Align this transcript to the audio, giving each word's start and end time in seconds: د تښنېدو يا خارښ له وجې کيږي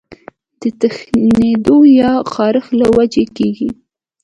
د 0.59 0.61
تښنېدو 0.79 1.77
يا 1.99 2.11
خارښ 2.31 2.65
له 2.79 2.87
وجې 2.97 3.25
کيږي 3.37 3.69